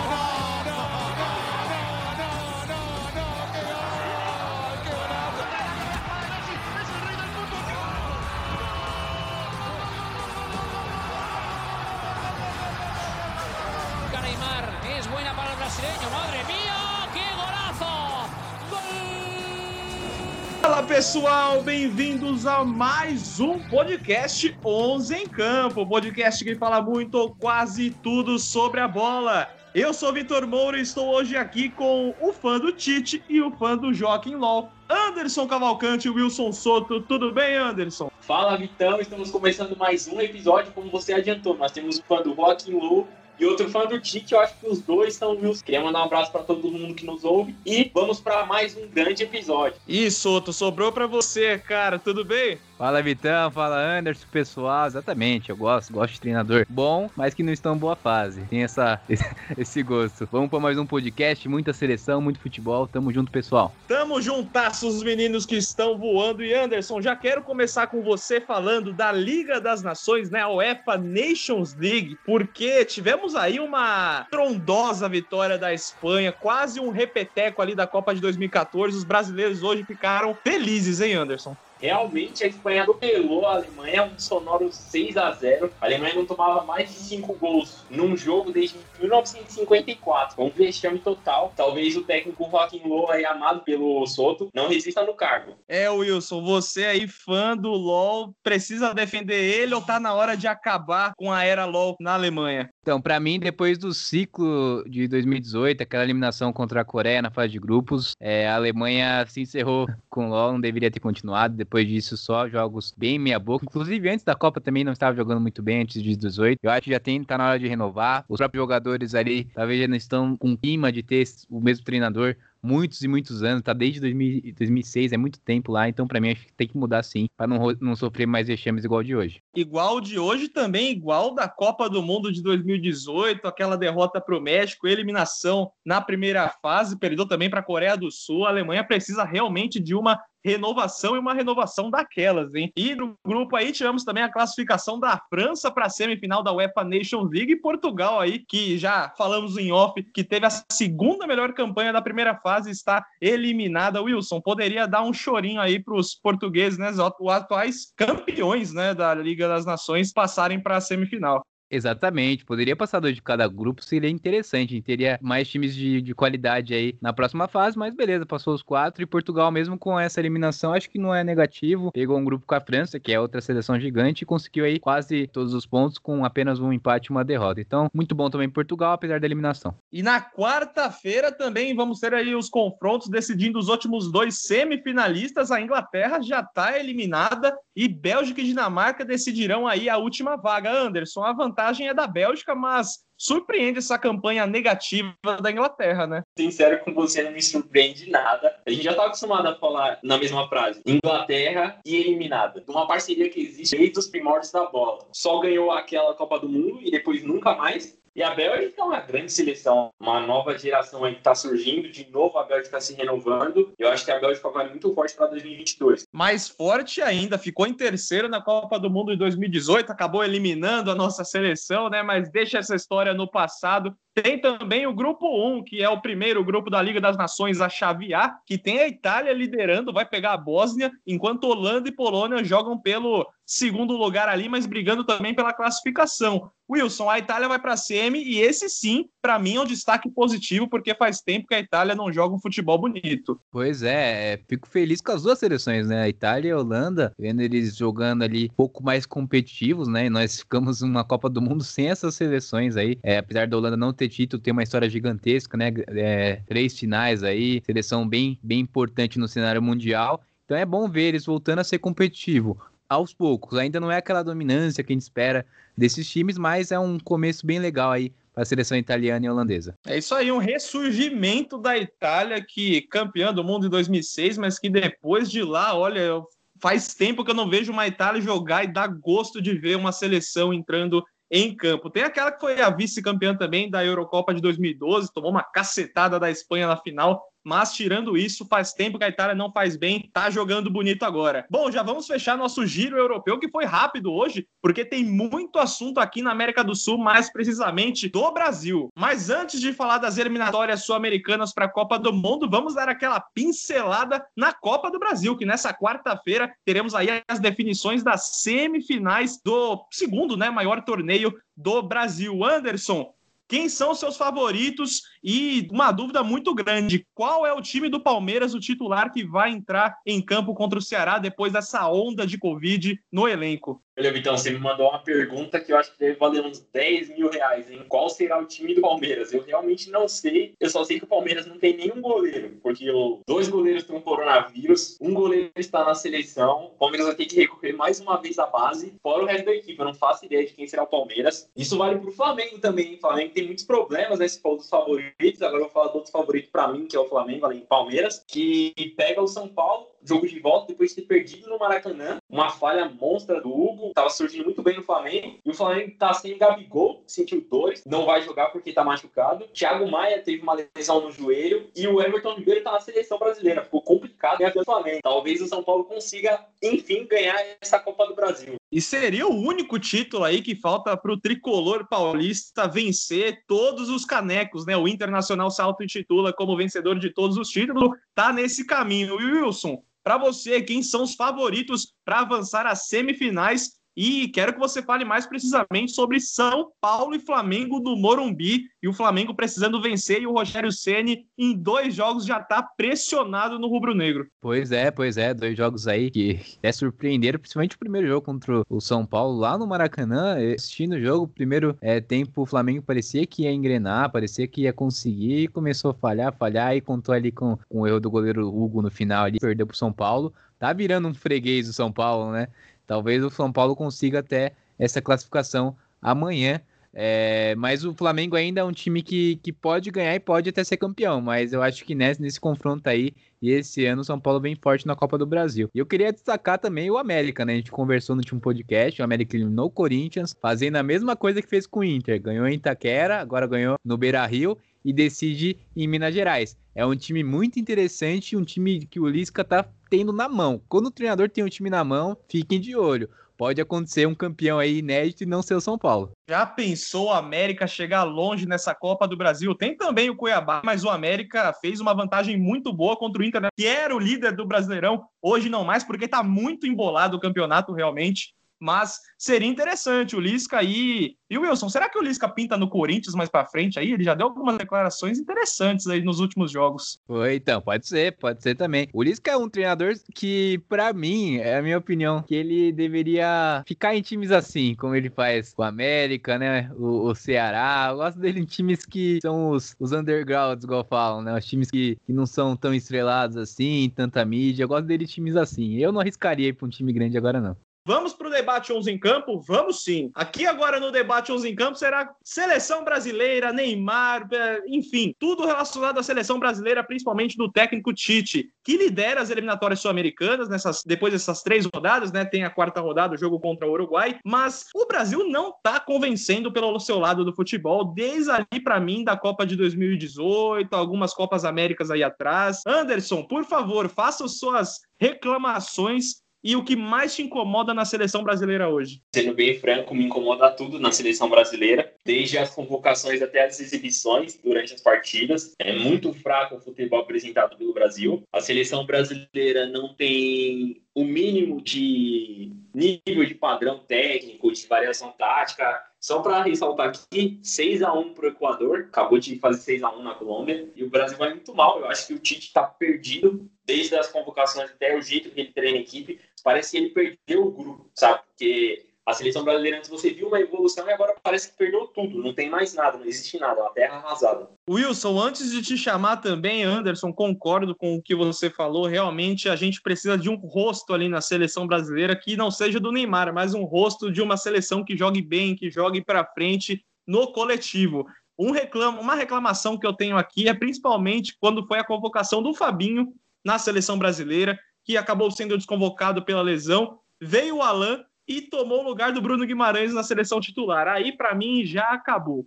Pessoal, 20.88 21.62
bem-vindos 21.62 22.48
a 22.48 22.64
mais 22.64 23.42
um 23.42 23.60
podcast 23.68 24.58
11 24.64 25.16
em 25.16 25.28
Campo, 25.28 25.86
podcast 25.86 26.42
que 26.46 26.56
fala 26.56 26.82
muito 26.82 27.16
ou 27.16 27.36
quase 27.36 27.92
tudo 27.92 28.40
sobre 28.40 28.80
a 28.80 28.88
bola. 28.88 29.50
Eu 29.76 29.94
sou 29.94 30.14
Vitor 30.14 30.48
Moura 30.48 30.78
e 30.78 30.82
estou 30.82 31.10
hoje 31.10 31.36
aqui 31.36 31.70
com 31.70 32.16
o 32.22 32.32
fã 32.32 32.58
do 32.58 32.72
Tite 32.72 33.22
e 33.28 33.42
o 33.42 33.52
fã 33.52 33.76
do 33.76 33.94
Joaquim 33.94 34.36
Low, 34.36 34.70
Anderson 34.90 35.46
Cavalcante 35.46 36.08
e 36.08 36.12
Wilson 36.12 36.54
Soto. 36.54 37.02
Tudo 37.02 37.34
bem, 37.34 37.58
Anderson? 37.58 38.10
Fala, 38.22 38.56
Vitão. 38.56 39.02
Estamos 39.02 39.30
começando 39.30 39.76
mais 39.76 40.08
um 40.08 40.22
episódio, 40.22 40.72
como 40.72 40.90
você 40.90 41.14
adiantou. 41.14 41.58
Nós 41.58 41.74
temos 41.74 42.00
o 42.00 42.04
fã 42.04 42.22
do 42.22 42.34
Joaquim 42.34 42.72
Low 42.72 43.06
e 43.40 43.46
outro 43.46 43.70
fã 43.70 43.86
do 43.86 44.00
Tite, 44.00 44.34
eu 44.34 44.40
acho 44.40 44.56
que 44.60 44.68
os 44.68 44.82
dois 44.82 45.16
são 45.16 45.38
meus. 45.38 45.62
Queria 45.62 45.82
mandar 45.82 46.00
um 46.00 46.06
abraço 46.06 46.32
para 46.32 46.44
todo 46.44 46.72
mundo 46.72 46.94
que 46.94 47.06
nos 47.06 47.24
ouve 47.24 47.56
e 47.66 47.92
vamos 47.94 48.20
para 48.20 48.46
mais 48.46 48.76
um 48.76 48.88
grande 48.88 49.24
episódio. 49.24 49.78
Isso, 49.88 50.28
Soto, 50.28 50.52
sobrou 50.52 50.92
para 50.92 51.08
você, 51.08 51.58
cara. 51.58 51.98
Tudo 51.98 52.26
bem? 52.26 52.58
Fala 52.78 53.02
Vitão, 53.02 53.50
fala 53.50 53.76
Anderson, 53.76 54.28
pessoal. 54.32 54.86
Exatamente, 54.86 55.50
eu 55.50 55.58
gosto, 55.58 55.92
gosto 55.92 56.14
de 56.14 56.22
treinador 56.22 56.64
bom, 56.70 57.10
mas 57.16 57.34
que 57.34 57.42
não 57.42 57.52
estão 57.52 57.76
em 57.76 57.80
boa 57.80 57.96
fase. 57.96 58.42
Tem 58.42 58.64
essa, 58.64 59.02
esse 59.58 59.82
gosto. 59.82 60.30
Vamos 60.32 60.50
para 60.50 60.60
mais 60.60 60.78
um 60.78 60.86
podcast, 60.86 61.50
muita 61.50 61.74
seleção, 61.74 62.22
muito 62.22 62.40
futebol. 62.40 62.88
Tamo 62.88 63.12
junto, 63.12 63.32
pessoal. 63.32 63.74
Tamo 63.88 64.22
juntasso, 64.22 64.88
os 64.88 65.02
meninos 65.02 65.44
que 65.44 65.56
estão 65.56 65.98
voando. 65.98 66.44
E 66.44 66.54
Anderson, 66.54 67.02
já 67.02 67.16
quero 67.16 67.42
começar 67.42 67.88
com 67.88 68.04
você 68.04 68.40
falando 68.40 68.94
da 68.94 69.12
Liga 69.12 69.60
das 69.60 69.82
Nações, 69.82 70.30
né? 70.30 70.42
A 70.42 70.50
UEFA 70.50 70.98
Nations 70.98 71.76
League, 71.76 72.16
porque 72.28 72.86
tivemos 72.86 73.27
aí 73.36 73.60
uma 73.60 74.26
trondosa 74.30 75.08
vitória 75.08 75.58
da 75.58 75.74
Espanha, 75.74 76.32
quase 76.32 76.80
um 76.80 76.90
repeteco 76.90 77.62
ali 77.62 77.76
da 77.76 77.88
Copa 77.88 78.14
de 78.14 78.22
2014. 78.22 78.98
Os 78.98 79.04
brasileiros 79.04 79.64
hoje 79.64 79.84
ficaram 79.84 80.36
felizes, 80.44 81.02
hein, 81.02 81.14
Anderson? 81.14 81.56
Realmente 81.80 82.44
a 82.44 82.48
Espanha 82.48 82.82
atropelou 82.82 83.46
a 83.46 83.54
Alemanha, 83.54 84.04
um 84.04 84.18
sonoro 84.18 84.70
6 84.72 85.16
a 85.16 85.32
0 85.32 85.72
A 85.80 85.86
Alemanha 85.86 86.16
não 86.16 86.26
tomava 86.26 86.64
mais 86.64 86.90
de 86.90 86.96
5 86.96 87.34
gols 87.36 87.84
num 87.90 88.18
jogo 88.18 88.52
desde 88.52 88.78
1954. 89.00 90.42
Um 90.42 90.50
vexame 90.50 91.00
total. 91.00 91.54
Talvez 91.56 91.96
o 91.96 92.04
técnico 92.04 92.50
Joaquim 92.50 92.82
Low, 92.84 93.12
aí, 93.12 93.26
amado 93.26 93.62
pelo 93.62 94.06
Soto, 94.08 94.50
não 94.54 94.68
resista 94.68 95.04
no 95.04 95.14
cargo. 95.14 95.54
É, 95.68 95.90
Wilson, 95.90 96.44
você 96.44 96.86
aí, 96.86 97.08
fã 97.08 97.56
do 97.56 97.70
LoL, 97.70 98.34
precisa 98.42 98.94
defender 98.94 99.44
ele 99.44 99.76
ou 99.76 99.82
tá 99.82 100.00
na 100.00 100.14
hora 100.14 100.36
de 100.36 100.48
acabar 100.48 101.14
com 101.16 101.32
a 101.32 101.44
era 101.44 101.66
LoL 101.66 101.96
na 102.00 102.14
Alemanha? 102.14 102.70
Então, 102.88 103.02
para 103.02 103.20
mim, 103.20 103.38
depois 103.38 103.78
do 103.78 103.94
ciclo 103.94 104.82
de 104.88 105.10
2018, 105.10 105.84
aquela 105.84 106.06
eliminação 106.06 106.54
contra 106.54 106.80
a 106.80 106.86
Coreia 106.86 107.22
na 107.22 107.30
fase 107.30 107.52
de 107.52 107.60
grupos, 107.60 108.16
é, 108.18 108.48
a 108.48 108.56
Alemanha 108.56 109.26
se 109.28 109.42
encerrou 109.42 109.88
com 110.10 110.28
o 110.28 110.30
LoL, 110.30 110.54
não 110.54 110.62
deveria 110.62 110.90
ter 110.90 111.02
continuado. 111.02 111.54
Depois 111.54 111.86
disso, 111.86 112.16
só 112.16 112.48
jogos 112.48 112.94
bem 112.96 113.20
meia-boca. 113.20 113.66
Inclusive, 113.66 114.10
antes 114.10 114.24
da 114.24 114.36
Copa 114.36 114.62
também 114.62 114.86
não 114.86 114.94
estava 114.94 115.18
jogando 115.18 115.42
muito 115.42 115.62
bem, 115.62 115.82
antes 115.82 116.02
de 116.02 116.16
18. 116.16 116.60
Eu 116.64 116.72
acho 116.72 116.84
que 116.84 116.92
já 116.92 117.00
tem, 117.02 117.22
tá 117.26 117.38
na 117.38 117.50
hora 117.50 117.60
de 117.60 117.68
renovar. 117.68 118.24
Os 118.30 118.38
próprios 118.38 118.64
jogadores 118.64 119.14
ali 119.14 119.44
talvez 119.54 119.82
já 119.82 119.88
não 119.90 119.98
estão 119.98 120.38
com 120.38 120.56
clima 120.56 120.90
de 120.90 121.04
ter 121.04 121.26
o 121.50 121.60
mesmo 121.60 121.84
treinador 121.84 122.38
muitos 122.62 123.02
e 123.02 123.08
muitos 123.08 123.44
anos, 123.44 123.62
tá 123.62 123.74
desde 123.74 124.00
2000, 124.00 124.54
2006, 124.58 125.12
é 125.12 125.18
muito 125.18 125.40
tempo 125.40 125.72
lá, 125.72 125.88
então 125.88 126.08
para 126.08 126.20
mim 126.20 126.32
acho 126.32 126.46
que 126.46 126.54
tem 126.54 126.68
que 126.68 126.78
mudar 126.78 127.04
sim, 127.04 127.28
para 127.36 127.48
não, 127.48 127.60
não 127.80 127.96
sofrer 127.96 128.26
mais 128.26 128.48
vexames 128.48 128.84
igual 128.84 129.04
de 129.04 129.16
hoje. 129.16 129.42
Igual 129.56 130.02
de 130.02 130.20
hoje 130.20 130.48
também, 130.50 130.92
igual 130.92 131.34
da 131.34 131.48
Copa 131.48 131.90
do 131.90 132.02
Mundo 132.02 132.32
de 132.32 132.42
2018, 132.42 133.48
aquela 133.48 133.78
derrota 133.78 134.20
para 134.22 134.38
o 134.38 134.42
México, 134.42 134.88
eliminação 134.88 135.72
na 135.86 136.02
primeira 136.02 136.50
fase, 136.62 136.98
perdeu 136.98 137.28
também 137.28 137.50
para 137.50 137.60
a 137.60 137.64
Coreia 137.64 137.96
do 137.96 138.12
Sul. 138.12 138.46
A 138.46 138.50
Alemanha 138.50 138.84
precisa 138.84 139.24
realmente 139.24 139.80
de 139.80 139.96
uma 139.96 140.20
renovação 140.44 141.16
e 141.16 141.20
uma 141.20 141.34
renovação 141.34 141.90
daquelas, 141.90 142.54
hein? 142.56 142.72
E 142.76 142.96
no 142.96 143.16
grupo 143.26 143.56
aí 143.56 143.72
tivemos 143.72 144.04
também 144.04 144.24
a 144.24 144.32
classificação 144.32 145.00
da 145.00 145.20
França 145.30 145.70
para 145.72 145.86
a 145.86 145.90
semifinal 145.90 146.44
da 146.44 146.54
UEFA 146.54 146.84
Nations 146.84 147.30
League 147.32 147.54
e 147.54 147.62
Portugal 147.62 148.20
aí, 148.20 148.40
que 148.48 148.78
já 148.78 149.14
falamos 149.18 149.58
em 149.58 149.72
off, 149.72 150.02
que 150.14 150.24
teve 150.24 150.46
a 150.46 150.50
segunda 150.72 151.28
melhor 151.28 151.54
campanha 151.54 151.94
da 151.94 152.02
primeira 152.02 152.36
fase, 152.36 152.72
está 152.72 153.06
eliminada. 153.22 154.02
Wilson, 154.02 154.42
poderia 154.42 154.88
dar 154.88 155.04
um 155.04 155.14
chorinho 155.14 155.60
aí 155.60 155.80
para 155.82 155.96
os 155.96 156.16
portugueses, 156.16 156.80
né? 156.80 156.92
Os 156.92 157.00
atuais 157.30 157.92
campeões, 157.96 158.74
né, 158.74 158.94
da 158.94 159.14
Liga 159.14 159.48
das 159.48 159.66
Nações 159.66 160.14
passarem 160.14 160.62
para 160.62 160.78
a 160.78 160.82
semifinal. 160.82 161.44
Exatamente, 161.70 162.46
poderia 162.46 162.76
passar 162.76 163.00
dois 163.00 163.14
de 163.14 163.22
cada 163.22 163.46
grupo, 163.48 163.84
seria 163.84 164.10
interessante, 164.10 164.82
teria 164.82 165.20
mais 165.22 165.50
times 165.50 165.76
de, 165.76 166.02
de 166.02 166.16
qualidade 166.16 166.74
aí 166.74 166.96
na 167.02 167.12
próxima 167.12 167.48
fase, 167.48 167.78
mas 167.78 167.94
beleza, 167.94 168.26
passou 168.26 168.54
os 168.54 168.62
quatro 168.62 169.04
e 169.04 169.06
Portugal, 169.06 169.52
mesmo 169.52 169.78
com 169.78 170.00
essa 170.00 170.20
eliminação, 170.20 170.74
acho 170.74 170.90
que 170.90 170.98
não 170.98 171.14
é 171.14 171.24
negativo. 171.24 171.92
Pegou 171.92 172.18
um 172.18 172.24
grupo 172.24 172.46
com 172.46 172.56
a 172.56 172.62
França, 172.62 173.00
que 173.00 173.12
é 173.12 173.20
outra 173.20 173.42
seleção 173.42 173.78
gigante, 173.80 174.24
e 174.24 174.26
conseguiu 174.26 174.64
aí 174.64 174.80
quase 174.80 175.28
todos 175.28 175.54
os 175.54 175.66
pontos 175.66 175.98
com 175.98 176.24
apenas 176.24 176.60
um 176.60 176.72
empate 176.72 177.08
e 177.08 177.12
uma 177.12 177.26
derrota. 177.26 177.60
Então, 177.60 177.90
muito 177.94 178.16
bom 178.16 178.30
também 178.30 178.50
Portugal, 178.50 178.94
apesar 178.94 179.20
da 179.20 179.28
eliminação. 179.28 179.76
E 179.92 180.02
na 180.02 180.22
quarta-feira 180.22 181.32
também 181.32 181.76
vamos 181.76 182.00
ter 182.00 182.14
aí 182.14 182.34
os 182.34 182.50
confrontos 182.50 183.10
decidindo 183.10 183.60
os 183.60 183.68
últimos 183.68 184.10
dois 184.10 184.42
semifinalistas. 184.42 185.52
A 185.52 185.62
Inglaterra 185.62 186.22
já 186.22 186.40
está 186.40 186.80
eliminada 186.80 187.54
e 187.76 187.88
Bélgica 187.88 188.40
e 188.42 188.46
Dinamarca 188.46 189.04
decidirão 189.04 189.68
aí 189.68 189.90
a 189.90 189.98
última 189.98 190.38
vaga. 190.38 190.72
Anderson, 190.72 191.24
a 191.24 191.34
vantagem 191.34 191.57
vantagem 191.58 191.88
é 191.88 191.94
da 191.94 192.06
Bélgica, 192.06 192.54
mas 192.54 193.00
surpreende 193.18 193.80
essa 193.80 193.98
campanha 193.98 194.46
negativa 194.46 195.16
da 195.42 195.52
Inglaterra, 195.52 196.06
né? 196.06 196.22
Sincero 196.38 196.84
com 196.84 196.94
você, 196.94 197.24
não 197.24 197.32
me 197.32 197.42
surpreende 197.42 198.10
nada. 198.12 198.56
A 198.66 198.70
gente 198.70 198.84
já 198.84 198.94
tá 198.94 199.08
acostumado 199.08 199.48
a 199.48 199.56
falar 199.56 200.00
na 200.04 200.20
mesma 200.20 200.48
frase: 200.48 200.82
Inglaterra 200.86 201.80
e 201.84 201.96
eliminada. 201.96 202.64
Uma 202.68 202.88
parceria 202.88 203.28
que 203.30 203.40
existe 203.42 203.76
desde 203.76 203.98
os 203.98 204.08
primórdios 204.08 204.52
da 204.52 204.66
bola. 204.68 205.08
Só 205.12 205.40
ganhou 205.40 205.72
aquela 205.72 206.14
Copa 206.14 206.40
do 206.40 206.48
Mundo 206.48 206.80
e 206.82 206.92
depois 206.92 207.24
nunca 207.24 207.56
mais. 207.56 207.98
E 208.18 208.24
a 208.24 208.34
Bélgica 208.34 208.82
é 208.82 208.84
uma 208.84 209.00
grande 209.00 209.32
seleção, 209.32 209.92
uma 210.00 210.20
nova 210.20 210.58
geração 210.58 211.04
aí 211.04 211.14
que 211.14 211.20
está 211.20 211.36
surgindo, 211.36 211.88
de 211.88 212.10
novo 212.10 212.40
a 212.40 212.44
Bélgica 212.44 212.82
se 212.82 212.96
renovando. 212.96 213.72
Eu 213.78 213.90
acho 213.90 214.04
que 214.04 214.10
a 214.10 214.20
Bélgica 214.20 214.50
vai 214.50 214.68
muito 214.68 214.92
forte 214.96 215.16
para 215.16 215.28
2022. 215.28 216.06
Mais 216.12 216.50
forte 216.50 217.00
ainda, 217.00 217.38
ficou 217.38 217.68
em 217.68 217.76
terceiro 217.76 218.28
na 218.28 218.42
Copa 218.42 218.80
do 218.80 218.90
Mundo 218.90 219.12
de 219.12 219.20
2018, 219.20 219.92
acabou 219.92 220.24
eliminando 220.24 220.90
a 220.90 220.96
nossa 220.96 221.24
seleção, 221.24 221.92
né? 221.92 222.02
Mas 222.02 222.32
deixa 222.32 222.58
essa 222.58 222.74
história 222.74 223.14
no 223.14 223.30
passado. 223.30 223.96
Tem 224.24 224.42
também 224.42 224.88
o 224.88 224.94
grupo 224.94 225.28
1, 225.58 225.64
que 225.64 225.84
é 225.84 225.88
o 225.88 226.02
primeiro 226.02 226.44
grupo 226.44 226.72
da 226.72 226.82
Liga 226.82 227.00
das 227.00 227.16
Nações 227.16 227.62
a 227.62 227.70
chavear, 227.70 228.42
que 228.48 228.58
tem 228.58 228.80
a 228.80 228.88
Itália 228.88 229.32
liderando, 229.32 229.94
vai 229.94 230.08
pegar 230.08 230.34
a 230.34 230.38
Bósnia, 230.38 230.92
enquanto 231.06 231.44
Holanda 231.44 231.88
e 231.88 231.92
Polônia 231.92 232.44
jogam 232.44 232.80
pelo 232.80 233.28
segundo 233.46 233.96
lugar 233.96 234.28
ali, 234.28 234.50
mas 234.50 234.66
brigando 234.66 235.06
também 235.06 235.34
pela 235.34 235.54
classificação. 235.54 236.52
Wilson, 236.70 237.10
a 237.10 237.18
Itália 237.18 237.48
vai 237.48 237.58
para 237.58 237.74
a 237.74 237.78
semi 237.78 238.22
e 238.22 238.42
esse 238.42 238.68
sim, 238.68 239.06
para 239.22 239.40
mim, 239.40 239.56
é 239.56 239.62
um 239.62 239.66
destaque 239.66 240.10
positivo, 240.10 240.70
porque 240.70 240.94
faz 240.94 241.22
tempo 241.22 241.48
que 241.48 241.56
a 241.56 241.60
Itália 241.60 241.96
não 241.96 242.12
joga 242.12 242.36
um 242.36 242.40
futebol 242.40 242.78
bonito. 242.78 243.40
Pois 243.50 243.84
é, 243.84 244.34
é 244.34 244.40
fico 244.50 244.68
feliz 244.68 245.00
com 245.00 245.14
as 245.14 245.24
duas 245.24 245.40
seleções, 245.40 245.88
né? 245.88 246.02
A 246.02 246.10
Itália 246.10 246.50
e 246.50 246.52
a 246.52 246.58
Holanda, 246.58 247.14
vendo 247.18 247.42
eles 247.42 247.78
jogando 247.78 248.24
ali 248.24 248.50
um 248.52 248.56
pouco 248.56 248.84
mais 248.84 249.06
competitivos, 249.06 249.88
né? 249.88 250.08
E 250.08 250.10
nós 250.10 250.42
ficamos 250.42 250.82
numa 250.82 251.06
Copa 251.06 251.30
do 251.30 251.42
Mundo 251.42 251.64
sem 251.64 251.90
essas 251.90 252.16
seleções 252.16 252.76
aí, 252.76 253.00
é, 253.02 253.18
apesar 253.18 253.48
da 253.48 253.56
Holanda 253.56 253.78
não 253.78 253.94
ter 253.94 254.07
título, 254.10 254.42
tem 254.42 254.52
uma 254.52 254.64
história 254.64 254.90
gigantesca, 254.90 255.58
né? 255.58 255.72
É, 255.90 256.42
três 256.48 256.78
finais 256.78 257.24
aí, 257.24 257.62
seleção 257.66 258.08
bem, 258.08 258.40
bem 258.42 258.60
importante 258.60 259.20
no 259.20 259.28
cenário 259.28 259.62
mundial. 259.62 260.22
Então 260.46 260.58
é 260.58 260.66
bom 260.66 260.90
ver 260.90 261.10
eles 261.10 261.26
voltando 261.26 261.60
a 261.60 261.64
ser 261.64 261.80
competitivo 261.80 262.58
aos 262.90 263.14
poucos. 263.14 263.58
Ainda 263.58 263.80
não 263.80 263.92
é 263.92 263.98
aquela 263.98 264.24
dominância 264.24 264.84
que 264.84 264.94
a 264.94 264.96
gente 264.96 265.02
espera 265.02 265.46
desses 265.76 266.10
times, 266.10 266.38
mas 266.38 266.72
é 266.72 266.80
um 266.80 266.98
começo 267.00 267.46
bem 267.46 267.60
legal 267.60 267.92
aí 267.92 268.14
para 268.34 268.44
a 268.44 268.46
seleção 268.46 268.78
italiana 268.78 269.26
e 269.26 269.30
holandesa. 269.30 269.74
É 269.86 269.98
isso 269.98 270.14
aí, 270.14 270.32
um 270.32 270.38
ressurgimento 270.38 271.58
da 271.58 271.78
Itália 271.78 272.40
que 272.40 272.82
campeã 272.84 273.34
do 273.34 273.44
mundo 273.44 273.66
em 273.66 273.70
2006, 273.70 274.38
mas 274.38 274.60
que 274.60 274.70
depois 274.70 275.30
de 275.30 275.42
lá, 275.42 275.76
olha, 275.76 276.22
faz 276.62 276.94
tempo 276.94 277.26
que 277.26 277.32
eu 277.32 277.36
não 277.36 277.50
vejo 277.50 277.72
uma 277.72 277.88
Itália 277.88 278.22
jogar 278.22 278.64
e 278.64 278.72
dá 278.72 278.88
gosto 278.88 279.42
de 279.42 279.58
ver 279.58 279.76
uma 279.76 279.92
seleção 279.92 280.54
entrando 280.54 281.04
em 281.30 281.56
campo. 281.56 281.90
Tem 281.90 282.04
aquela 282.04 282.32
que 282.32 282.40
foi 282.40 282.62
a 282.62 282.70
vice-campeã 282.70 283.36
também 283.36 283.70
da 283.70 283.86
Eurocopa 283.86 284.34
de 284.34 284.42
2012, 284.42 285.12
tomou 285.14 285.32
uma 285.32 285.44
cacetada 285.44 286.20
da 286.20 286.32
Espanha 286.32 286.68
na 286.68 286.78
final, 286.78 287.24
mas 287.48 287.74
tirando 287.74 288.18
isso, 288.18 288.46
faz 288.46 288.74
tempo 288.74 288.98
que 288.98 289.06
a 289.06 289.10
Itália 289.10 289.34
não 289.34 289.50
faz 289.50 289.78
bem, 289.78 290.10
tá 290.12 290.30
jogando 290.30 290.70
bonito 290.70 291.04
agora. 291.04 291.46
Bom, 291.50 291.72
já 291.72 291.82
vamos 291.82 292.06
fechar 292.06 292.38
nosso 292.38 292.68
giro 292.68 292.98
europeu, 292.98 293.40
que 293.40 293.50
foi 293.50 293.64
rápido 293.64 294.12
hoje, 294.12 294.46
porque 294.62 294.84
tem 294.84 295.06
muito 295.06 295.58
assunto 295.58 296.02
aqui 296.02 296.22
na 296.22 296.32
América 296.32 296.62
do 296.62 296.76
Sul, 296.76 296.98
mais 296.98 297.32
precisamente 297.32 298.10
do 298.10 298.30
Brasil. 298.34 298.90
Mas 298.94 299.30
antes 299.30 299.62
de 299.62 299.72
falar 299.72 299.98
das 299.98 300.18
eliminatórias 300.18 300.84
sul-americanas 300.84 301.54
para 301.54 301.66
a 301.66 301.72
Copa 301.72 301.98
do 301.98 302.12
Mundo, 302.12 302.50
vamos 302.50 302.76
dar 302.76 302.90
aquela 302.90 303.22
pincelada 303.22 304.26
na 304.36 304.52
Copa 304.52 304.92
do 304.92 305.00
Brasil, 305.00 305.38
que 305.38 305.46
nessa 305.46 305.74
quarta-feira 305.74 306.54
teremos 306.66 306.94
aí 306.94 307.08
as 307.30 307.40
definições 307.40 308.04
das 308.04 308.42
semifinais 308.42 309.40
do 309.42 309.88
segundo, 309.90 310.36
né, 310.36 310.50
maior 310.50 310.84
torneio 310.84 311.34
do 311.56 311.82
Brasil. 311.82 312.44
Anderson, 312.44 313.14
quem 313.48 313.70
são 313.70 313.96
seus 313.96 314.18
favoritos? 314.18 315.04
E 315.30 315.68
uma 315.70 315.92
dúvida 315.92 316.24
muito 316.24 316.56
grande: 316.56 317.06
qual 317.14 317.46
é 317.46 317.52
o 317.52 317.62
time 317.62 317.90
do 317.90 318.00
Palmeiras, 318.00 318.54
o 318.54 318.62
titular, 318.62 319.12
que 319.12 319.26
vai 319.26 319.52
entrar 319.52 319.98
em 320.06 320.22
campo 320.22 320.54
contra 320.54 320.80
o 320.80 320.82
Ceará 320.82 321.20
depois 321.20 321.52
dessa 321.52 321.86
onda 321.90 322.26
de 322.26 322.38
Covid 322.38 322.98
no 323.12 323.28
elenco? 323.28 323.84
Olha, 324.00 324.14
Vitão, 324.14 324.38
você 324.38 324.52
me 324.52 324.60
mandou 324.60 324.90
uma 324.90 325.00
pergunta 325.00 325.60
que 325.60 325.74
eu 325.74 325.78
acho 325.78 325.92
que 325.92 325.98
deve 325.98 326.20
valer 326.20 326.46
uns 326.46 326.60
10 326.72 327.10
mil 327.10 327.32
reais, 327.32 327.70
hein? 327.72 327.84
Qual 327.90 328.08
será 328.10 328.40
o 328.40 328.46
time 328.46 328.76
do 328.76 328.82
Palmeiras? 328.82 329.34
Eu 329.34 329.42
realmente 329.42 329.90
não 329.90 330.08
sei. 330.08 330.54
Eu 330.60 330.70
só 330.70 330.84
sei 330.84 331.00
que 331.00 331.06
o 331.06 331.08
Palmeiras 331.08 331.48
não 331.48 331.58
tem 331.58 331.76
nenhum 331.76 332.00
goleiro, 332.00 332.60
porque 332.62 332.86
dois 333.28 333.50
goleiros 333.50 333.86
têm 333.86 334.00
coronavírus, 334.00 335.00
um 335.02 335.16
goleiro 335.16 335.50
está 335.56 335.84
na 335.84 335.96
seleção. 335.96 336.68
O 336.76 336.78
Palmeiras 336.78 337.08
vai 337.08 337.16
ter 337.16 337.26
que 337.26 337.38
recorrer 337.38 337.74
mais 337.74 338.00
uma 338.00 338.22
vez 338.22 338.38
à 338.38 338.46
base, 338.46 338.94
fora 339.02 339.24
o 339.24 339.26
resto 339.26 339.46
da 339.46 339.56
equipe. 339.56 339.80
Eu 339.80 339.86
não 339.86 339.96
faço 339.96 340.26
ideia 340.26 340.46
de 340.46 340.54
quem 340.54 340.68
será 340.68 340.84
o 340.84 340.88
Palmeiras. 340.88 341.50
Isso 341.58 341.76
vale 341.76 341.98
para 341.98 342.10
o 342.10 342.14
Flamengo 342.14 342.60
também. 342.60 342.98
O 342.98 343.00
Flamengo 343.00 343.34
tem 343.34 343.48
muitos 343.48 343.66
problemas, 343.66 344.20
né? 344.20 344.28
Se 344.28 344.40
for 344.40 344.58
dos 344.58 344.70
favoritos, 344.70 345.17
agora 345.42 345.58
eu 345.58 345.62
vou 345.62 345.70
falar 345.70 345.88
do 345.88 345.96
outro 345.96 346.12
favorito 346.12 346.52
para 346.52 346.68
mim, 346.68 346.86
que 346.86 346.96
é 346.96 347.00
o 347.00 347.08
Flamengo, 347.08 347.46
além 347.46 347.60
do 347.60 347.66
Palmeiras, 347.66 348.24
que 348.28 348.74
pega 348.96 349.22
o 349.22 349.28
São 349.28 349.48
Paulo 349.48 349.88
jogo 350.08 350.28
de 350.28 350.40
volta 350.40 350.68
depois 350.68 350.92
de 350.92 350.98
ter 350.98 351.08
perdido 351.08 351.50
no 351.50 351.60
Maracanã. 351.60 352.18
Uma 352.30 352.50
falha 352.50 352.90
monstra 352.90 353.42
do 353.42 353.50
Hugo, 353.50 353.92
tava 353.94 354.10
surgindo 354.10 354.46
muito 354.46 354.64
bem 354.64 354.78
no 354.78 354.84
Flamengo. 354.84 355.38
E 355.44 355.50
o 355.50 355.54
Flamengo 355.54 355.96
tá 355.98 356.14
sem 356.14 356.38
Gabigol, 356.38 357.04
sentiu 357.06 357.46
dores, 357.50 357.84
não 357.86 358.06
vai 358.06 358.22
jogar 358.22 358.48
porque 358.48 358.72
tá 358.72 358.84
machucado. 358.84 359.46
Thiago 359.48 359.90
Maia 359.90 360.22
teve 360.22 360.42
uma 360.42 360.54
lesão 360.54 361.02
no 361.02 361.12
joelho 361.12 361.70
e 361.76 361.88
o 361.88 362.02
Everton 362.02 362.36
Ribeiro 362.36 362.64
tá 362.64 362.72
na 362.72 362.80
seleção 362.80 363.20
brasileira. 363.20 363.64
Ficou 363.64 363.82
complicado 363.82 364.07
ganhar 364.36 364.52
pelo 364.52 364.66
Flamengo. 364.66 365.00
Talvez 365.04 365.42
o 365.42 365.48
São 365.48 365.64
Paulo 365.64 365.86
consiga, 365.86 366.44
enfim, 366.62 367.06
ganhar 367.08 367.38
essa 367.62 367.80
Copa 367.80 368.06
do 368.08 368.16
Brasil. 368.16 368.56
E 368.72 368.82
seria 368.82 369.28
o 369.28 369.36
único 369.36 369.80
título 369.80 370.24
aí 370.24 370.42
que 370.42 370.56
falta 370.56 370.98
para 370.98 371.14
o 371.14 371.20
tricolor 371.20 371.88
paulista 371.88 372.68
vencer 372.68 373.44
todos 373.48 373.90
os 373.90 374.04
canecos, 374.04 374.66
né? 374.66 374.76
O 374.76 374.88
Internacional 374.88 375.50
se 375.50 375.62
auto-intitula 375.62 376.34
como 376.34 376.58
vencedor 376.58 377.00
de 377.00 377.12
todos 377.12 377.38
os 377.38 377.50
títulos, 377.50 377.92
tá 378.14 378.34
nesse 378.34 378.66
caminho. 378.66 379.20
E 379.22 379.26
Wilson, 379.26 379.82
para 380.04 380.18
você, 380.18 380.62
quem 380.62 380.82
são 380.82 381.04
os 381.04 381.16
favoritos 381.16 381.94
para 382.06 382.22
avançar 382.22 382.66
às 382.66 382.88
semifinais 382.88 383.77
e 384.00 384.28
quero 384.28 384.54
que 384.54 384.60
você 384.60 384.84
fale 384.84 385.04
mais 385.04 385.26
precisamente 385.26 385.92
sobre 385.92 386.20
São 386.20 386.72
Paulo 386.80 387.16
e 387.16 387.20
Flamengo 387.20 387.80
do 387.80 387.98
Morumbi. 387.98 388.66
E 388.80 388.88
o 388.88 388.94
Flamengo 388.94 389.34
precisando 389.34 389.82
vencer 389.82 390.22
e 390.22 390.28
o 390.28 390.34
Rogério 390.34 390.72
Ceni 390.72 391.26
em 391.36 391.58
dois 391.58 391.96
jogos 391.96 392.24
já 392.24 392.38
está 392.38 392.62
pressionado 392.62 393.58
no 393.58 393.68
rubro-negro. 393.68 394.28
Pois 394.40 394.72
é, 394.72 394.92
pois 394.92 395.18
é. 395.18 395.34
Dois 395.34 395.58
jogos 395.58 395.88
aí 395.88 396.12
que 396.12 396.40
até 396.60 396.72
surpreenderam, 396.72 397.40
principalmente 397.40 397.76
o 397.76 397.80
primeiro 397.80 398.08
jogo 398.08 398.22
contra 398.22 398.62
o 398.70 398.80
São 398.80 399.04
Paulo 399.04 399.40
lá 399.40 399.58
no 399.58 399.66
Maracanã. 399.66 400.36
Assistindo 400.54 400.94
o 400.94 401.02
jogo, 401.02 401.28
primeiro 401.28 401.76
é, 401.82 402.00
tempo 402.00 402.44
o 402.44 402.46
Flamengo 402.46 402.84
parecia 402.84 403.26
que 403.26 403.44
ia 403.44 403.52
engrenar, 403.52 404.12
parecia 404.12 404.48
que 404.48 404.62
ia 404.62 404.74
conseguir. 404.74 405.46
E 405.46 405.48
começou 405.48 405.90
a 405.90 405.96
falhar, 405.96 406.32
falhar 406.38 406.76
e 406.76 406.82
contou 406.82 407.16
ali 407.16 407.32
com, 407.32 407.58
com 407.68 407.82
o 407.82 407.88
erro 407.88 408.00
do 408.00 408.12
goleiro 408.12 408.48
Hugo 408.48 408.84
no 408.84 408.92
final 408.92 409.26
ali. 409.26 409.40
Perdeu 409.40 409.66
para 409.66 409.74
o 409.74 409.78
São 409.78 409.92
Paulo. 409.92 410.32
Tá 410.60 410.72
virando 410.72 411.08
um 411.08 411.14
freguês 411.16 411.66
do 411.66 411.74
São 411.74 411.92
Paulo, 411.92 412.32
né? 412.32 412.48
Talvez 412.88 413.24
o 413.24 413.30
São 413.30 413.52
Paulo 413.52 413.76
consiga 413.76 414.20
até 414.20 414.54
essa 414.80 415.02
classificação 415.02 415.76
amanhã. 416.02 416.62
É, 417.00 417.54
mas 417.58 417.86
o 417.86 417.94
Flamengo 417.94 418.36
ainda 418.36 418.62
é 418.62 418.64
um 418.64 418.72
time 418.72 419.04
que, 419.04 419.36
que 419.44 419.54
pode 419.54 419.92
ganhar 419.92 420.16
e 420.16 420.20
pode 420.20 420.50
até 420.50 420.64
ser 420.64 420.78
campeão. 420.78 421.22
Mas 421.22 421.54
eu 421.54 421.62
acho 421.62 421.86
que 421.86 421.94
nesse, 421.94 422.20
nesse 422.20 422.40
confronto 422.40 422.90
aí, 422.90 423.12
e 423.40 423.52
esse 423.52 423.86
ano 423.86 424.02
o 424.02 424.04
São 424.04 424.20
Paulo 424.20 424.40
vem 424.40 424.56
forte 424.56 424.88
na 424.88 424.96
Copa 424.96 425.16
do 425.16 425.26
Brasil. 425.26 425.70
E 425.76 425.78
eu 425.78 425.86
queria 425.86 426.12
destacar 426.12 426.58
também 426.58 426.90
o 426.90 426.98
América, 426.98 427.46
né? 427.46 427.54
A 427.54 427.56
gente 427.58 427.70
conversou 427.70 428.16
no 428.16 428.22
último 428.22 428.42
podcast, 428.42 429.00
o 429.00 429.06
América 429.06 429.36
eliminou 429.36 429.68
o 429.68 429.70
Corinthians, 429.70 430.36
fazendo 430.42 430.78
a 430.78 430.84
mesma 430.84 431.16
coisa 431.16 431.40
que 431.40 431.48
fez 431.48 431.68
com 431.68 431.82
o 431.82 431.84
Inter. 431.84 432.20
Ganhou 432.20 432.48
em 432.48 432.56
Itaquera, 432.56 433.20
agora 433.20 433.46
ganhou 433.46 433.78
no 433.86 433.96
Beira 433.96 434.26
Rio 434.26 434.58
e 434.84 434.92
decide 434.92 435.58
em 435.76 435.88
Minas 435.88 436.16
Gerais. 436.16 436.58
É 436.74 436.86
um 436.86 436.96
time 436.96 437.24
muito 437.24 437.60
interessante, 437.60 438.36
um 438.36 438.44
time 438.44 438.86
que 438.86 439.00
o 439.00 439.08
Lisca 439.08 439.44
tá 439.44 439.68
tendo 439.90 440.12
na 440.14 440.28
mão. 440.28 440.62
Quando 440.68 440.88
o 440.88 440.92
treinador 440.92 441.30
tem 441.30 441.44
um 441.44 441.50
time 441.50 441.70
na 441.70 441.84
mão, 441.84 442.18
fiquem 442.28 442.60
de 442.60 442.76
olho. 442.76 443.10
Pode 443.38 443.62
acontecer 443.62 444.08
um 444.08 444.16
campeão 444.16 444.58
aí 444.58 444.80
inédito 444.80 445.22
e 445.22 445.28
não 445.28 445.44
ser 445.44 445.54
o 445.54 445.62
São 445.62 445.78
Paulo. 445.78 446.12
Já 446.28 446.44
pensou 446.44 447.08
o 447.08 447.14
América 447.14 447.68
chegar 447.68 448.04
longe 448.04 448.48
nessa 448.48 448.74
Copa 448.74 449.08
do 449.08 449.16
Brasil? 449.16 449.54
Tem 449.54 449.78
também 449.78 450.10
o 450.10 450.16
Cuiabá, 450.16 450.64
mas 450.66 450.84
o 450.84 450.90
América 450.90 451.54
fez 451.54 451.80
uma 451.80 451.94
vantagem 451.94 452.36
muito 452.36 452.74
boa 452.74 452.98
contra 452.98 453.22
o 453.22 453.26
Inter, 453.26 453.42
né? 453.42 453.50
que 453.56 453.68
era 453.68 453.96
o 453.96 454.00
líder 454.00 454.36
do 454.36 454.46
Brasileirão. 454.46 455.06
Hoje 455.22 455.50
não 455.50 455.64
mais, 455.64 455.84
porque 455.84 456.08
tá 456.08 456.24
muito 456.24 456.66
embolado 456.66 457.16
o 457.16 457.20
campeonato 457.20 457.74
realmente 457.74 458.34
mas 458.60 459.00
seria 459.18 459.48
interessante 459.48 460.16
o 460.16 460.20
Lisca 460.20 460.60
aí. 460.60 461.16
E 461.30 461.38
o 461.38 461.42
Wilson, 461.42 461.70
será 461.70 461.90
que 461.90 461.98
o 461.98 462.02
Lisca 462.02 462.30
pinta 462.30 462.58
no 462.58 462.70
Corinthians 462.70 463.14
mais 463.14 463.30
para 463.30 463.46
frente 463.46 463.78
aí? 463.78 463.92
Ele 463.92 464.04
já 464.04 464.14
deu 464.14 464.28
algumas 464.28 464.58
declarações 464.58 465.20
interessantes 465.20 465.88
aí 465.88 466.02
nos 466.02 466.20
últimos 466.20 466.52
jogos. 466.52 467.00
Foi, 467.06 467.36
então, 467.36 467.62
pode 467.62 467.88
ser, 467.88 468.16
pode 468.18 468.42
ser 468.42 468.56
também. 468.56 468.88
O 468.94 469.04
Lisca 469.04 469.32
é 469.32 469.38
um 469.38 469.50
treinador 469.50 469.94
que, 470.16 470.62
para 470.70 470.94
mim, 470.94 471.38
é 471.38 471.58
a 471.58 471.62
minha 471.62 471.78
opinião, 471.78 472.24
que 472.24 472.36
ele 472.36 472.72
deveria 472.72 473.64
ficar 473.68 473.96
em 473.96 474.02
times 474.02 474.32
assim, 474.32 474.74
como 474.76 474.96
ele 474.96 475.10
faz 475.10 475.54
com 475.54 475.62
o 475.62 475.66
América, 475.66 476.38
né? 476.38 476.72
O, 476.76 477.10
o 477.10 477.16
Ceará. 477.16 477.88
Eu 477.92 477.98
gosto 477.98 478.20
dele 478.20 478.40
em 478.40 478.46
times 478.46 478.86
que 478.86 479.20
são 479.22 479.50
os, 479.50 479.76
os 479.80 479.92
undergrounds, 479.92 480.64
igual 480.64 480.86
falam, 480.86 481.22
né? 481.22 481.38
Os 481.38 481.46
times 481.46 481.70
que, 481.70 481.98
que 482.06 482.14
não 482.14 482.26
são 482.26 482.56
tão 482.56 482.74
estrelados 482.74 483.38
assim, 483.38 483.92
tanta 483.96 484.24
mídia. 484.24 484.64
Eu 484.64 484.68
gosto 484.68 484.86
dele 484.86 485.04
em 485.04 485.08
times 485.08 485.36
assim. 485.36 485.76
Eu 485.76 485.92
não 485.92 486.00
arriscaria 486.00 486.48
ir 486.48 486.54
pra 486.54 486.66
um 486.66 486.70
time 486.70 486.94
grande 486.94 487.18
agora, 487.18 487.42
não. 487.42 487.56
Vamos 487.88 488.12
para 488.12 488.28
o 488.28 488.30
debate 488.30 488.74
11 488.74 488.92
em 488.92 489.00
campo? 489.00 489.40
Vamos 489.40 489.82
sim. 489.82 490.12
Aqui 490.14 490.46
agora 490.46 490.78
no 490.78 490.92
debate 490.92 491.32
11 491.32 491.48
em 491.48 491.56
campo 491.56 491.78
será 491.78 492.14
seleção 492.22 492.84
brasileira, 492.84 493.54
Neymar, 493.54 494.28
é, 494.30 494.60
enfim, 494.68 495.16
tudo 495.18 495.46
relacionado 495.46 495.98
à 495.98 496.04
seleção 496.04 496.38
brasileira, 496.38 496.84
principalmente 496.84 497.38
do 497.38 497.50
técnico 497.50 497.94
Tite, 497.94 498.50
que 498.62 498.76
lidera 498.76 499.22
as 499.22 499.30
eliminatórias 499.30 499.80
sul-americanas 499.80 500.50
nessas 500.50 500.84
depois 500.86 501.14
dessas 501.14 501.42
três 501.42 501.66
rodadas, 501.66 502.12
né? 502.12 502.26
Tem 502.26 502.44
a 502.44 502.50
quarta 502.50 502.82
rodada, 502.82 503.16
o 503.16 503.18
jogo 503.18 503.40
contra 503.40 503.66
o 503.66 503.72
Uruguai, 503.72 504.20
mas 504.22 504.66
o 504.76 504.86
Brasil 504.86 505.26
não 505.26 505.52
está 505.52 505.80
convencendo 505.80 506.52
pelo 506.52 506.78
seu 506.82 507.00
lado 507.00 507.24
do 507.24 507.34
futebol 507.34 507.94
desde 507.94 508.30
ali 508.30 508.62
para 508.62 508.82
mim 508.82 509.02
da 509.02 509.16
Copa 509.16 509.46
de 509.46 509.56
2018, 509.56 510.76
algumas 510.76 511.14
Copas 511.14 511.46
Américas 511.46 511.90
aí 511.90 512.04
atrás. 512.04 512.64
Anderson, 512.68 513.24
por 513.24 513.46
favor, 513.46 513.88
faça 513.88 514.28
suas 514.28 514.82
reclamações 515.00 516.27
e 516.44 516.56
o 516.56 516.64
que 516.64 516.76
mais 516.76 517.16
te 517.16 517.22
incomoda 517.22 517.74
na 517.74 517.86
seleção 517.86 518.24
brasileira 518.24 518.70
hoje? 518.70 519.02
Sendo 519.14 519.34
bem 519.34 519.58
franco, 519.60 519.94
me 519.94 520.06
incomoda 520.06 520.52
tudo 520.52 520.80
na 520.80 520.92
seleção 520.92 521.30
brasileira, 521.30 521.94
desde 522.06 522.38
as 522.38 522.50
convocações 522.50 523.22
até 523.22 523.46
as 523.46 523.60
exibições 523.60 524.40
durante 524.44 524.74
as 524.74 524.82
partidas. 524.82 525.54
É 525.60 525.74
muito 525.74 526.14
fraco 526.14 526.56
o 526.56 526.62
futebol 526.62 527.00
apresentado 527.00 527.58
pelo 527.58 527.74
Brasil. 527.74 528.24
A 528.32 528.40
seleção 528.40 528.86
brasileira 528.86 529.66
não 529.68 529.94
tem 529.94 530.82
o 530.94 531.04
mínimo 531.04 531.62
de 531.62 532.52
nível 532.74 533.26
de 533.26 533.36
padrão 533.36 533.80
técnico, 533.80 534.52
de 534.52 534.68
variação 534.68 535.12
tática. 535.18 535.84
Só 536.08 536.22
para 536.22 536.42
ressaltar 536.42 536.88
aqui, 536.88 537.38
6 537.44 537.82
a 537.84 537.92
1 537.92 538.14
para 538.14 538.28
o 538.28 538.30
Equador, 538.30 538.80
acabou 538.88 539.20
de 539.20 539.38
fazer 539.40 539.60
6 539.60 539.84
a 539.84 539.92
1 539.92 540.04
na 540.04 540.16
Colômbia, 540.16 540.72
e 540.74 540.82
o 540.82 540.90
Brasil 540.90 541.18
vai 541.18 541.32
muito 541.32 541.54
mal. 541.54 541.82
Eu 541.82 541.88
acho 541.88 542.08
que 542.08 542.14
o 542.14 542.18
Tite 542.18 542.48
está 542.48 542.64
perdido 542.64 543.46
desde 543.66 543.94
as 543.94 544.08
convocações 544.08 544.72
até 544.72 544.98
o 544.98 545.02
jeito 545.02 545.30
que 545.30 545.42
ele 545.42 545.52
treina 545.52 545.78
a 545.78 545.82
equipe. 545.82 546.18
Parece 546.42 546.72
que 546.72 546.78
ele 546.78 546.90
perdeu 546.92 547.48
o 547.48 547.52
grupo, 547.52 547.92
sabe? 547.94 548.22
Porque 548.26 548.86
a 549.08 549.14
seleção 549.14 549.42
brasileira, 549.42 549.78
antes 549.78 549.90
você 549.90 550.12
viu 550.12 550.28
uma 550.28 550.38
evolução 550.38 550.86
e 550.86 550.92
agora 550.92 551.16
parece 551.24 551.50
que 551.50 551.58
perdeu 551.58 551.88
tudo. 551.88 552.22
Não 552.22 552.34
tem 552.34 552.50
mais 552.50 552.74
nada, 552.74 552.98
não 552.98 553.06
existe 553.06 553.40
nada. 553.40 553.62
É 553.62 553.64
uma 553.64 553.74
terra 553.74 553.96
arrasada. 553.96 554.50
Wilson, 554.70 555.18
antes 555.18 555.50
de 555.50 555.62
te 555.62 555.78
chamar 555.78 556.18
também, 556.18 556.66
Anderson, 556.66 557.14
concordo 557.14 557.74
com 557.74 557.96
o 557.96 558.02
que 558.02 558.14
você 558.14 558.50
falou. 558.50 558.86
Realmente 558.86 559.48
a 559.48 559.56
gente 559.56 559.82
precisa 559.82 560.18
de 560.18 560.30
um 560.30 560.36
rosto 560.36 560.94
ali 560.94 561.08
na 561.08 561.22
seleção 561.22 561.66
brasileira 561.66 562.18
que 562.18 562.36
não 562.36 562.52
seja 562.52 562.82
do 562.82 562.92
Neymar, 562.92 563.34
mas 563.34 563.54
um 563.54 563.64
rosto 563.64 564.12
de 564.12 564.22
uma 564.22 564.36
seleção 564.36 564.84
que 564.84 564.98
jogue 564.98 565.22
bem, 565.22 565.56
que 565.56 565.72
jogue 565.72 566.04
para 566.04 566.26
frente 566.26 566.84
no 567.08 567.32
coletivo. 567.32 568.06
Um 568.38 568.52
uma 569.00 569.16
reclamação 569.16 569.80
que 569.80 569.88
eu 569.88 569.94
tenho 569.94 570.18
aqui 570.18 570.50
é 570.50 570.54
principalmente 570.54 571.38
quando 571.40 571.66
foi 571.66 571.80
a 571.80 571.84
convocação 571.86 572.44
do 572.44 572.54
Fabinho 572.54 573.14
na 573.42 573.58
seleção 573.58 573.98
brasileira, 573.98 574.60
que 574.84 574.98
acabou 574.98 575.32
sendo 575.32 575.58
desconvocado 575.58 576.26
pela 576.26 576.42
lesão. 576.42 577.00
Veio 577.22 577.56
o 577.56 577.62
Alan 577.62 578.04
e 578.28 578.42
tomou 578.42 578.82
o 578.82 578.88
lugar 578.88 579.12
do 579.14 579.22
Bruno 579.22 579.46
Guimarães 579.46 579.94
na 579.94 580.04
seleção 580.04 580.42
titular. 580.42 580.88
Aí, 580.88 581.16
para 581.16 581.34
mim, 581.34 581.66
já 581.66 581.94
acabou. 581.94 582.46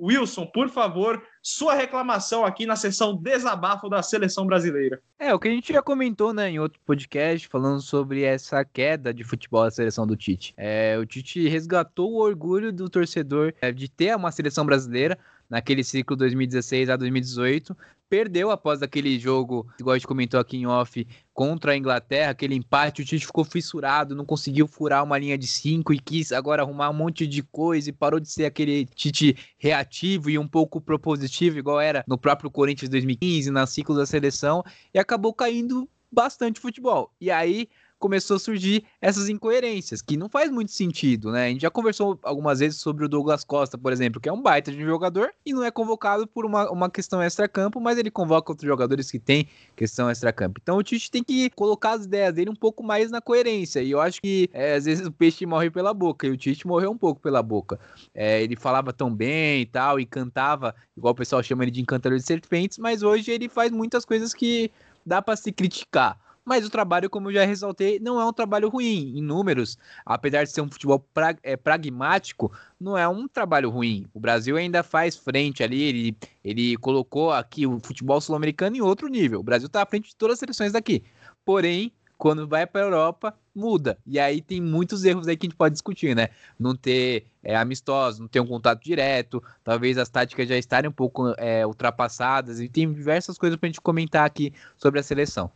Wilson, 0.00 0.44
por 0.46 0.68
favor, 0.68 1.22
sua 1.42 1.74
reclamação 1.74 2.44
aqui 2.44 2.66
na 2.66 2.76
sessão 2.76 3.16
desabafo 3.16 3.88
da 3.88 4.02
seleção 4.02 4.46
brasileira. 4.46 5.00
É, 5.18 5.34
o 5.34 5.38
que 5.38 5.48
a 5.48 5.50
gente 5.50 5.72
já 5.72 5.82
comentou, 5.82 6.34
né, 6.34 6.50
em 6.50 6.58
outro 6.58 6.78
podcast, 6.84 7.48
falando 7.48 7.80
sobre 7.80 8.22
essa 8.22 8.64
queda 8.64 9.12
de 9.12 9.24
futebol 9.24 9.64
da 9.64 9.70
seleção 9.70 10.06
do 10.06 10.14
Tite. 10.14 10.52
É, 10.56 10.98
o 10.98 11.06
Tite 11.06 11.48
resgatou 11.48 12.12
o 12.12 12.20
orgulho 12.20 12.72
do 12.72 12.90
torcedor 12.90 13.54
é, 13.60 13.72
de 13.72 13.88
ter 13.88 14.14
uma 14.14 14.30
seleção 14.30 14.66
brasileira 14.66 15.18
naquele 15.48 15.84
ciclo 15.84 16.16
2016 16.16 16.90
a 16.90 16.96
2018, 16.96 17.76
perdeu 18.08 18.50
após 18.50 18.82
aquele 18.82 19.18
jogo, 19.18 19.66
igual 19.78 19.94
a 19.94 19.98
gente 19.98 20.06
comentou 20.06 20.38
aqui 20.38 20.56
em 20.56 20.66
off, 20.66 21.06
contra 21.34 21.72
a 21.72 21.76
Inglaterra, 21.76 22.30
aquele 22.30 22.54
empate, 22.54 23.02
o 23.02 23.04
Tite 23.04 23.26
ficou 23.26 23.44
fissurado, 23.44 24.14
não 24.14 24.24
conseguiu 24.24 24.66
furar 24.66 25.02
uma 25.02 25.18
linha 25.18 25.36
de 25.36 25.46
cinco 25.46 25.92
e 25.92 25.98
quis 25.98 26.32
agora 26.32 26.62
arrumar 26.62 26.90
um 26.90 26.94
monte 26.94 27.26
de 27.26 27.42
coisa 27.42 27.90
e 27.90 27.92
parou 27.92 28.20
de 28.20 28.30
ser 28.30 28.44
aquele 28.44 28.86
Tite 28.86 29.36
reativo 29.58 30.30
e 30.30 30.38
um 30.38 30.46
pouco 30.48 30.80
propositivo, 30.80 31.58
igual 31.58 31.80
era 31.80 32.04
no 32.06 32.16
próprio 32.16 32.50
Corinthians 32.50 32.88
2015, 32.88 33.50
na 33.50 33.66
ciclo 33.66 33.96
da 33.96 34.06
seleção, 34.06 34.64
e 34.94 34.98
acabou 34.98 35.34
caindo 35.34 35.88
bastante 36.10 36.60
futebol. 36.60 37.12
E 37.20 37.30
aí 37.30 37.68
começou 37.98 38.36
a 38.36 38.38
surgir 38.38 38.84
essas 39.00 39.28
incoerências, 39.28 40.02
que 40.02 40.16
não 40.16 40.28
faz 40.28 40.50
muito 40.50 40.72
sentido, 40.72 41.32
né? 41.32 41.46
A 41.46 41.48
gente 41.48 41.62
já 41.62 41.70
conversou 41.70 42.18
algumas 42.22 42.60
vezes 42.60 42.78
sobre 42.78 43.04
o 43.04 43.08
Douglas 43.08 43.44
Costa, 43.44 43.78
por 43.78 43.92
exemplo, 43.92 44.20
que 44.20 44.28
é 44.28 44.32
um 44.32 44.42
baita 44.42 44.70
de 44.70 44.82
um 44.82 44.86
jogador 44.86 45.30
e 45.44 45.52
não 45.52 45.64
é 45.64 45.70
convocado 45.70 46.26
por 46.26 46.44
uma, 46.44 46.70
uma 46.70 46.90
questão 46.90 47.22
extra-campo, 47.22 47.80
mas 47.80 47.98
ele 47.98 48.10
convoca 48.10 48.52
outros 48.52 48.66
jogadores 48.66 49.10
que 49.10 49.18
têm 49.18 49.48
questão 49.74 50.10
extra-campo. 50.10 50.60
Então 50.62 50.76
o 50.78 50.82
Tite 50.82 51.10
tem 51.10 51.24
que 51.24 51.50
colocar 51.50 51.92
as 51.92 52.04
ideias 52.04 52.34
dele 52.34 52.50
um 52.50 52.56
pouco 52.56 52.82
mais 52.82 53.10
na 53.10 53.20
coerência, 53.20 53.80
e 53.80 53.90
eu 53.90 54.00
acho 54.00 54.20
que 54.20 54.48
é, 54.52 54.74
às 54.74 54.84
vezes 54.84 55.06
o 55.06 55.12
peixe 55.12 55.46
morre 55.46 55.70
pela 55.70 55.94
boca, 55.94 56.26
e 56.26 56.30
o 56.30 56.36
Tite 56.36 56.66
morreu 56.66 56.90
um 56.90 56.98
pouco 56.98 57.20
pela 57.20 57.42
boca. 57.42 57.78
É, 58.14 58.42
ele 58.42 58.56
falava 58.56 58.92
tão 58.92 59.14
bem 59.14 59.62
e 59.62 59.66
tal, 59.66 59.98
e 59.98 60.06
cantava, 60.06 60.74
igual 60.96 61.12
o 61.12 61.16
pessoal 61.16 61.42
chama 61.42 61.64
ele 61.64 61.70
de 61.70 61.80
encantador 61.80 62.18
de 62.18 62.24
serpentes, 62.24 62.78
mas 62.78 63.02
hoje 63.02 63.30
ele 63.30 63.48
faz 63.48 63.70
muitas 63.70 64.04
coisas 64.04 64.34
que 64.34 64.70
dá 65.04 65.22
para 65.22 65.36
se 65.36 65.52
criticar. 65.52 66.25
Mas 66.48 66.64
o 66.64 66.70
trabalho, 66.70 67.10
como 67.10 67.28
eu 67.28 67.34
já 67.34 67.44
ressaltei, 67.44 67.98
não 67.98 68.20
é 68.20 68.24
um 68.24 68.32
trabalho 68.32 68.68
ruim. 68.68 69.12
Em 69.16 69.20
números, 69.20 69.76
apesar 70.04 70.44
de 70.44 70.52
ser 70.52 70.60
um 70.60 70.70
futebol 70.70 71.00
pra, 71.12 71.34
é, 71.42 71.56
pragmático, 71.56 72.52
não 72.80 72.96
é 72.96 73.08
um 73.08 73.26
trabalho 73.26 73.68
ruim. 73.68 74.06
O 74.14 74.20
Brasil 74.20 74.56
ainda 74.56 74.84
faz 74.84 75.16
frente 75.16 75.64
ali, 75.64 75.82
ele, 75.82 76.16
ele 76.44 76.76
colocou 76.76 77.32
aqui 77.32 77.66
o 77.66 77.80
futebol 77.80 78.20
sul-americano 78.20 78.76
em 78.76 78.80
outro 78.80 79.08
nível. 79.08 79.40
O 79.40 79.42
Brasil 79.42 79.66
está 79.66 79.82
à 79.82 79.86
frente 79.86 80.10
de 80.10 80.14
todas 80.14 80.34
as 80.34 80.38
seleções 80.38 80.70
daqui. 80.70 81.02
Porém, 81.44 81.92
quando 82.16 82.46
vai 82.46 82.64
para 82.64 82.80
a 82.80 82.84
Europa, 82.84 83.34
muda. 83.52 83.98
E 84.06 84.16
aí 84.20 84.40
tem 84.40 84.60
muitos 84.60 85.04
erros 85.04 85.26
aí 85.26 85.36
que 85.36 85.46
a 85.46 85.48
gente 85.48 85.58
pode 85.58 85.72
discutir, 85.72 86.14
né? 86.14 86.28
Não 86.56 86.76
ter 86.76 87.26
é, 87.42 87.56
amistosos, 87.56 88.20
não 88.20 88.28
ter 88.28 88.38
um 88.38 88.46
contato 88.46 88.84
direto, 88.84 89.42
talvez 89.64 89.98
as 89.98 90.08
táticas 90.08 90.48
já 90.48 90.56
estarem 90.56 90.88
um 90.88 90.92
pouco 90.92 91.34
é, 91.38 91.66
ultrapassadas, 91.66 92.60
e 92.60 92.68
tem 92.68 92.92
diversas 92.92 93.36
coisas 93.36 93.58
para 93.58 93.66
a 93.66 93.70
gente 93.70 93.80
comentar 93.80 94.24
aqui 94.24 94.52
sobre 94.76 95.00
a 95.00 95.02
seleção. 95.02 95.50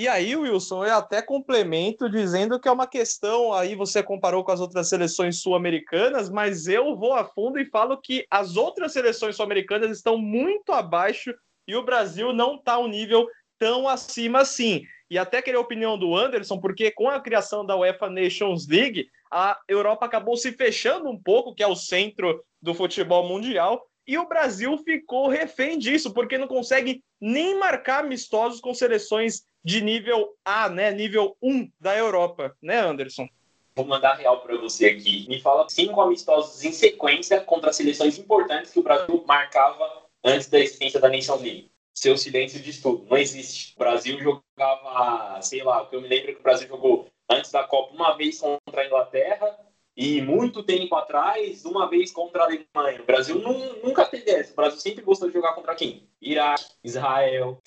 E 0.00 0.08
aí, 0.08 0.34
Wilson, 0.34 0.86
eu 0.86 0.94
até 0.94 1.20
complemento 1.20 2.08
dizendo 2.08 2.58
que 2.58 2.66
é 2.66 2.72
uma 2.72 2.86
questão, 2.86 3.52
aí 3.52 3.74
você 3.74 4.02
comparou 4.02 4.42
com 4.42 4.50
as 4.50 4.58
outras 4.58 4.88
seleções 4.88 5.42
sul-americanas, 5.42 6.30
mas 6.30 6.66
eu 6.66 6.96
vou 6.96 7.12
a 7.12 7.22
fundo 7.22 7.60
e 7.60 7.66
falo 7.66 8.00
que 8.00 8.24
as 8.30 8.56
outras 8.56 8.94
seleções 8.94 9.36
sul-americanas 9.36 9.94
estão 9.94 10.16
muito 10.16 10.72
abaixo 10.72 11.34
e 11.68 11.76
o 11.76 11.84
Brasil 11.84 12.32
não 12.32 12.54
está 12.54 12.78
um 12.78 12.88
nível 12.88 13.28
tão 13.58 13.86
acima 13.86 14.40
assim. 14.40 14.84
E 15.10 15.18
até 15.18 15.42
queria 15.42 15.58
a 15.58 15.62
opinião 15.62 15.98
do 15.98 16.16
Anderson, 16.16 16.58
porque 16.58 16.90
com 16.90 17.10
a 17.10 17.20
criação 17.20 17.66
da 17.66 17.76
UEFA 17.76 18.08
Nations 18.08 18.66
League, 18.66 19.06
a 19.30 19.60
Europa 19.68 20.06
acabou 20.06 20.34
se 20.34 20.50
fechando 20.52 21.10
um 21.10 21.22
pouco, 21.22 21.54
que 21.54 21.62
é 21.62 21.66
o 21.66 21.76
centro 21.76 22.42
do 22.62 22.72
futebol 22.72 23.28
mundial, 23.28 23.86
e 24.06 24.18
o 24.18 24.28
Brasil 24.28 24.76
ficou 24.78 25.28
refém 25.28 25.78
disso, 25.78 26.12
porque 26.12 26.38
não 26.38 26.48
consegue 26.48 27.02
nem 27.20 27.58
marcar 27.58 28.04
amistosos 28.04 28.60
com 28.60 28.74
seleções 28.74 29.44
de 29.64 29.80
nível 29.80 30.34
A, 30.44 30.68
né? 30.68 30.90
Nível 30.90 31.36
1 31.42 31.70
da 31.78 31.96
Europa, 31.96 32.56
né, 32.62 32.80
Anderson? 32.80 33.28
Vou 33.76 33.86
mandar 33.86 34.14
real 34.14 34.40
para 34.40 34.56
você 34.56 34.86
aqui. 34.86 35.26
Me 35.28 35.40
fala 35.40 35.66
cinco 35.68 36.00
amistosos 36.00 36.64
em 36.64 36.72
sequência 36.72 37.40
contra 37.40 37.72
seleções 37.72 38.18
importantes 38.18 38.72
que 38.72 38.80
o 38.80 38.82
Brasil 38.82 39.24
marcava 39.26 40.06
antes 40.24 40.48
da 40.48 40.58
existência 40.58 41.00
da 41.00 41.08
Nations 41.08 41.40
League. 41.40 41.70
Seu 41.94 42.16
silêncio 42.16 42.60
de 42.60 42.80
tudo. 42.80 43.06
Não 43.08 43.16
existe. 43.16 43.74
O 43.76 43.78
Brasil 43.78 44.18
jogava, 44.18 45.40
sei 45.42 45.62
lá, 45.62 45.82
o 45.82 45.86
que 45.86 45.96
eu 45.96 46.00
me 46.00 46.08
lembro 46.08 46.30
é 46.30 46.34
que 46.34 46.40
o 46.40 46.42
Brasil 46.42 46.68
jogou 46.68 47.06
antes 47.28 47.50
da 47.50 47.62
Copa 47.64 47.94
uma 47.94 48.16
vez 48.16 48.40
contra 48.40 48.82
a 48.82 48.86
Inglaterra, 48.86 49.58
e 50.00 50.22
muito 50.22 50.62
tempo 50.62 50.94
atrás, 50.94 51.66
uma 51.66 51.86
vez 51.86 52.10
contra 52.10 52.42
a 52.42 52.46
Alemanha. 52.46 53.02
O 53.02 53.04
Brasil 53.04 53.38
nunca 53.84 54.06
teve 54.06 54.30
essa. 54.30 54.50
O 54.50 54.56
Brasil 54.56 54.80
sempre 54.80 55.04
gostou 55.04 55.28
de 55.28 55.34
jogar 55.34 55.52
contra 55.52 55.74
quem? 55.74 56.08
Iraque, 56.22 56.64
Israel, 56.82 57.58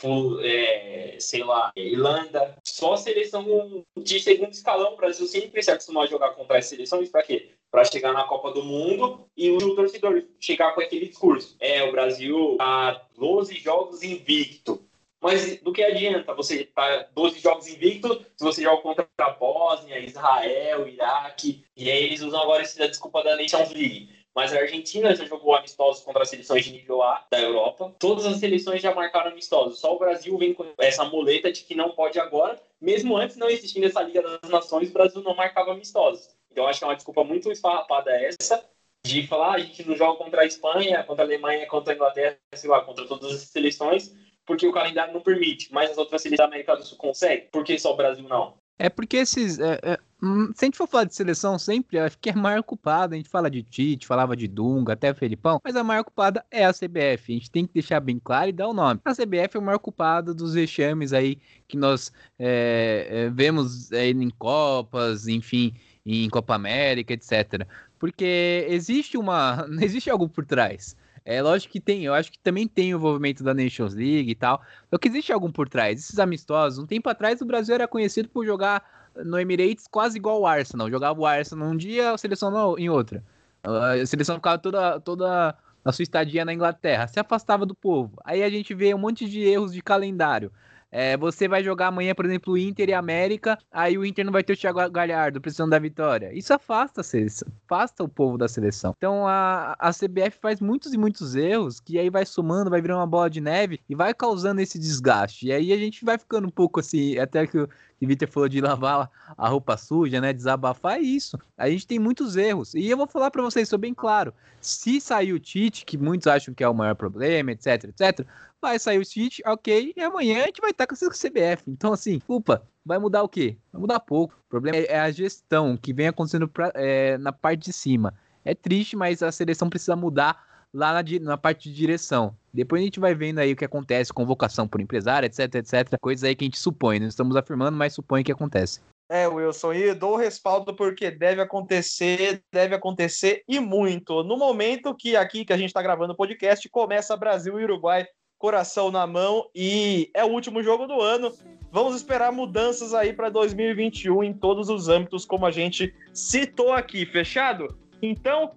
é, 0.41 1.15
sei 1.19 1.43
lá, 1.43 1.71
Irlanda. 1.75 2.57
Só 2.63 2.97
seleção 2.97 3.85
de 3.95 4.19
segundo 4.19 4.51
escalão. 4.51 4.93
O 4.93 4.97
Brasil 4.97 5.27
sempre 5.27 5.61
se 5.61 5.69
acostumou 5.69 6.01
a 6.01 6.07
jogar 6.07 6.31
contra 6.31 6.57
as 6.57 6.65
seleções. 6.65 7.11
Para 7.11 7.21
quê? 7.21 7.51
Para 7.69 7.85
chegar 7.85 8.13
na 8.13 8.23
Copa 8.23 8.51
do 8.51 8.63
Mundo 8.63 9.27
e 9.37 9.51
o 9.51 9.75
torcedor 9.75 10.23
chegar 10.39 10.73
com 10.73 10.81
aquele 10.81 11.05
discurso. 11.07 11.55
É, 11.59 11.83
o 11.83 11.91
Brasil 11.91 12.55
tá 12.57 13.05
12 13.15 13.59
jogos 13.59 14.01
invicto. 14.01 14.82
Mas 15.23 15.61
do 15.61 15.71
que 15.71 15.81
adianta 15.81 16.33
você 16.33 16.63
estar 16.63 17.05
tá 17.05 17.09
12 17.15 17.39
jogos 17.39 17.65
invicto 17.69 18.25
se 18.35 18.43
você 18.43 18.61
joga 18.61 18.81
contra 18.81 19.07
a 19.19 19.29
Bósnia, 19.29 19.97
Israel, 19.97 20.85
Iraque, 20.85 21.63
e 21.77 21.89
aí 21.89 22.03
eles 22.03 22.21
usam 22.21 22.41
agora 22.41 22.61
essa 22.61 22.89
desculpa 22.89 23.23
da 23.23 23.37
Nations 23.37 23.71
League. 23.71 24.09
Mas 24.35 24.51
a 24.51 24.59
Argentina 24.59 25.15
já 25.15 25.23
jogou 25.23 25.55
amistosos 25.55 26.03
contra 26.03 26.23
as 26.23 26.29
seleções 26.29 26.65
de 26.65 26.73
nível 26.73 27.01
A 27.01 27.25
da 27.31 27.39
Europa. 27.39 27.95
Todas 27.99 28.25
as 28.25 28.37
seleções 28.37 28.81
já 28.81 28.93
marcaram 28.93 29.31
amistosos. 29.31 29.79
Só 29.79 29.95
o 29.95 29.99
Brasil 29.99 30.37
vem 30.37 30.53
com 30.53 30.65
essa 30.77 31.05
muleta 31.05 31.51
de 31.51 31.61
que 31.61 31.73
não 31.73 31.91
pode 31.91 32.19
agora. 32.19 32.59
Mesmo 32.81 33.15
antes 33.15 33.37
não 33.37 33.49
existindo 33.49 33.85
essa 33.85 34.01
Liga 34.01 34.21
das 34.21 34.49
Nações, 34.49 34.89
o 34.89 34.93
Brasil 34.93 35.21
não 35.21 35.35
marcava 35.35 35.71
amistosos. 35.71 36.35
Então 36.51 36.67
acho 36.67 36.79
que 36.79 36.83
é 36.83 36.87
uma 36.87 36.95
desculpa 36.95 37.23
muito 37.23 37.49
esfarrapada 37.49 38.11
essa 38.11 38.61
de 39.05 39.27
falar 39.27 39.51
ah, 39.51 39.55
a 39.55 39.59
gente 39.59 39.87
não 39.87 39.95
joga 39.95 40.17
contra 40.17 40.41
a 40.41 40.45
Espanha, 40.45 41.03
contra 41.03 41.23
a 41.23 41.27
Alemanha, 41.27 41.67
contra 41.67 41.93
a 41.93 41.95
Inglaterra, 41.95 42.37
sei 42.53 42.69
lá, 42.69 42.81
contra 42.81 43.05
todas 43.05 43.33
as 43.33 43.41
seleções, 43.41 44.15
porque 44.45 44.67
o 44.67 44.73
calendário 44.73 45.13
não 45.13 45.21
permite, 45.21 45.71
mas 45.71 45.91
as 45.91 45.97
outras 45.97 46.21
seleções 46.21 46.37
da 46.37 46.45
América 46.45 46.75
do 46.75 46.83
Sul 46.83 46.97
conseguem, 46.97 47.47
por 47.51 47.63
que 47.63 47.77
só 47.79 47.93
o 47.93 47.97
Brasil 47.97 48.27
não? 48.27 48.55
É 48.77 48.89
porque 48.89 49.17
esses. 49.17 49.59
É, 49.59 49.79
é, 49.83 49.99
hum, 50.21 50.51
se 50.53 50.65
a 50.65 50.67
gente 50.67 50.77
for 50.77 50.87
falar 50.87 51.03
de 51.03 51.15
seleção 51.15 51.59
sempre, 51.59 51.99
acho 51.99 52.17
que 52.17 52.29
é 52.29 52.33
a 52.33 52.35
maior 52.35 52.63
culpada. 52.63 53.13
A 53.13 53.17
gente 53.17 53.29
fala 53.29 53.49
de 53.49 53.61
Tite, 53.61 54.07
falava 54.07 54.35
de 54.35 54.47
Dunga, 54.47 54.93
até 54.93 55.13
Felipão, 55.13 55.59
mas 55.63 55.75
a 55.75 55.83
maior 55.83 56.03
culpada 56.03 56.43
é 56.49 56.65
a 56.65 56.73
CBF. 56.73 57.31
A 57.31 57.35
gente 57.35 57.51
tem 57.51 57.65
que 57.67 57.73
deixar 57.73 57.99
bem 57.99 58.19
claro 58.21 58.49
e 58.49 58.53
dar 58.53 58.67
o 58.67 58.73
nome. 58.73 58.99
A 59.05 59.13
CBF 59.13 59.55
é 59.55 59.57
a 59.57 59.61
maior 59.61 59.79
culpada 59.79 60.33
dos 60.33 60.55
vexames 60.55 61.13
aí 61.13 61.37
que 61.67 61.77
nós 61.77 62.11
é, 62.39 63.07
é, 63.09 63.29
vemos 63.29 63.91
aí 63.93 64.11
em 64.11 64.29
Copas, 64.31 65.27
enfim, 65.27 65.73
em 66.05 66.29
Copa 66.29 66.55
América, 66.55 67.13
etc. 67.13 67.67
Porque 67.99 68.65
existe 68.67 69.17
uma. 69.17 69.67
Existe 69.79 70.09
algo 70.09 70.27
por 70.27 70.45
trás. 70.45 70.95
É 71.25 71.41
lógico 71.41 71.71
que 71.71 71.79
tem, 71.79 72.03
eu 72.03 72.13
acho 72.13 72.31
que 72.31 72.39
também 72.39 72.67
tem 72.67 72.93
o 72.93 72.97
envolvimento 72.97 73.43
da 73.43 73.53
Nations 73.53 73.93
League 73.93 74.29
e 74.29 74.35
tal. 74.35 74.61
Só 74.89 74.97
que 74.97 75.07
existe 75.07 75.31
algum 75.31 75.51
por 75.51 75.69
trás. 75.69 75.99
Esses 75.99 76.19
amistosos, 76.19 76.79
um 76.79 76.85
tempo 76.85 77.09
atrás 77.09 77.41
o 77.41 77.45
Brasil 77.45 77.75
era 77.75 77.87
conhecido 77.87 78.27
por 78.27 78.45
jogar 78.45 78.83
no 79.15 79.39
Emirates 79.39 79.87
quase 79.87 80.17
igual 80.17 80.41
o 80.41 80.47
Arsenal. 80.47 80.89
Jogava 80.89 81.19
o 81.19 81.25
Arsenal 81.25 81.69
um 81.69 81.77
dia, 81.77 82.11
a 82.11 82.17
seleção 82.17 82.77
em 82.77 82.89
outra. 82.89 83.23
A 83.63 84.05
seleção 84.05 84.35
ficava 84.35 84.57
toda, 84.57 84.99
toda 84.99 85.55
a 85.85 85.91
sua 85.91 86.03
estadia 86.03 86.43
na 86.43 86.53
Inglaterra, 86.53 87.07
se 87.07 87.19
afastava 87.19 87.65
do 87.65 87.75
povo. 87.75 88.13
Aí 88.25 88.43
a 88.43 88.49
gente 88.49 88.73
vê 88.73 88.93
um 88.93 88.97
monte 88.97 89.27
de 89.27 89.41
erros 89.41 89.73
de 89.73 89.81
calendário. 89.81 90.51
É, 90.95 91.17
você 91.17 91.47
vai 91.47 91.63
jogar 91.63 91.87
amanhã, 91.87 92.13
por 92.13 92.23
exemplo, 92.23 92.55
Inter 92.55 92.87
e 92.87 92.93
América, 92.93 93.57
aí 93.71 93.97
o 93.97 94.05
Inter 94.05 94.23
não 94.23 94.31
vai 94.31 94.43
ter 94.43 94.53
o 94.53 94.55
Thiago 94.55 94.87
Galhardo 94.91 95.41
precisando 95.41 95.71
da 95.71 95.79
vitória. 95.79 96.31
Isso 96.31 96.53
afasta 96.53 97.01
a 97.01 97.03
seleção, 97.03 97.47
afasta 97.65 98.03
o 98.03 98.07
povo 98.07 98.37
da 98.37 98.47
seleção. 98.47 98.93
Então 98.95 99.27
a, 99.27 99.75
a 99.79 99.89
CBF 99.89 100.37
faz 100.39 100.61
muitos 100.61 100.93
e 100.93 100.97
muitos 100.97 101.33
erros 101.33 101.79
que 101.79 101.97
aí 101.97 102.11
vai 102.11 102.27
somando, 102.27 102.69
vai 102.69 102.79
virando 102.79 102.99
uma 102.99 103.07
bola 103.07 103.27
de 103.27 103.41
neve 103.41 103.79
e 103.89 103.95
vai 103.95 104.13
causando 104.13 104.61
esse 104.61 104.77
desgaste. 104.77 105.47
E 105.47 105.51
aí 105.51 105.73
a 105.73 105.77
gente 105.77 106.05
vai 106.05 106.15
ficando 106.15 106.47
um 106.47 106.51
pouco 106.51 106.79
assim, 106.79 107.17
até 107.17 107.47
que, 107.47 107.53
que 107.97 108.05
o 108.05 108.07
Vitor 108.07 108.27
falou 108.27 108.47
de 108.47 108.61
lavar 108.61 109.09
a 109.35 109.49
roupa 109.49 109.75
suja, 109.77 110.21
né? 110.21 110.31
Desabafar 110.31 110.97
é 110.97 111.01
isso. 111.01 111.39
A 111.57 111.71
gente 111.71 111.87
tem 111.87 111.97
muitos 111.97 112.37
erros. 112.37 112.75
E 112.75 112.87
eu 112.87 112.97
vou 112.97 113.07
falar 113.07 113.31
para 113.31 113.41
vocês, 113.41 113.67
sou 113.67 113.79
bem 113.79 113.95
claro. 113.95 114.31
Se 114.61 115.01
sair 115.01 115.33
o 115.33 115.39
Tite, 115.39 115.85
que 115.85 115.97
muitos 115.97 116.27
acham 116.27 116.53
que 116.53 116.63
é 116.63 116.69
o 116.69 116.73
maior 116.75 116.93
problema, 116.93 117.51
etc, 117.51 117.85
etc, 117.85 118.27
vai 118.63 118.79
sair 118.79 118.97
o 118.97 119.05
City, 119.05 119.43
ok, 119.45 119.93
e 119.95 120.01
amanhã 120.01 120.43
a 120.43 120.45
gente 120.45 120.61
vai 120.61 120.71
estar 120.71 120.87
com 120.87 120.95
a 120.95 120.97
CBF. 120.97 121.63
Então, 121.67 121.93
assim, 121.93 122.19
culpa, 122.19 122.65
vai 122.85 122.97
mudar 122.97 123.21
o 123.21 123.29
quê? 123.29 123.57
Vai 123.71 123.81
mudar 123.81 123.99
pouco. 123.99 124.33
O 124.33 124.49
problema 124.49 124.77
é 124.77 124.99
a 124.99 125.11
gestão 125.11 125.77
que 125.77 125.93
vem 125.93 126.07
acontecendo 126.07 126.47
pra, 126.47 126.71
é, 126.73 127.17
na 127.17 127.31
parte 127.31 127.65
de 127.65 127.73
cima. 127.73 128.13
É 128.45 128.55
triste, 128.55 128.95
mas 128.95 129.21
a 129.21 129.31
seleção 129.31 129.69
precisa 129.69 129.95
mudar 129.95 130.67
lá 130.73 130.93
na, 130.93 131.03
na, 131.21 131.37
parte 131.37 131.69
de 131.69 131.75
direção. 131.75 132.35
Depois 132.53 132.81
a 132.81 132.85
gente 132.85 132.99
vai 132.99 133.13
vendo 133.13 133.39
aí 133.39 133.53
o 133.53 133.55
que 133.55 133.65
acontece, 133.65 134.13
convocação 134.13 134.67
por 134.67 134.81
empresário, 134.81 135.25
etc, 135.27 135.55
etc. 135.55 135.97
Coisas 136.01 136.23
aí 136.23 136.35
que 136.35 136.43
a 136.43 136.47
gente 136.47 136.57
supõe, 136.57 136.99
não 136.99 137.07
estamos 137.07 137.35
afirmando, 137.35 137.77
mas 137.77 137.93
supõe 137.93 138.23
que 138.23 138.31
acontece. 138.31 138.81
É, 139.09 139.27
Wilson, 139.27 139.73
e 139.73 139.93
dou 139.93 140.15
respaldo 140.15 140.75
porque 140.75 141.11
deve 141.11 141.41
acontecer, 141.41 142.41
deve 142.51 142.73
acontecer 142.73 143.43
e 143.47 143.59
muito. 143.59 144.23
No 144.23 144.37
momento 144.37 144.95
que 144.95 145.15
aqui 145.15 145.45
que 145.45 145.53
a 145.53 145.57
gente 145.57 145.67
está 145.67 145.81
gravando 145.81 146.13
o 146.13 146.17
podcast, 146.17 146.67
começa 146.69 147.15
Brasil 147.15 147.59
e 147.59 147.63
Uruguai, 147.63 148.07
coração 148.43 148.91
na 148.91 149.07
mão, 149.07 149.49
e 149.55 150.11
é 150.13 150.21
o 150.25 150.27
último 150.27 150.61
jogo 150.61 150.85
do 150.85 150.99
ano. 150.99 151.31
Vamos 151.71 151.95
esperar 151.95 152.29
mudanças 152.29 152.93
aí 152.93 153.13
para 153.13 153.29
2021 153.29 154.21
em 154.21 154.33
todos 154.33 154.67
os 154.67 154.89
âmbitos, 154.89 155.23
como 155.23 155.45
a 155.45 155.49
gente 155.49 155.95
citou 156.13 156.73
aqui, 156.73 157.05
fechado? 157.05 157.73
Então, 158.01 158.51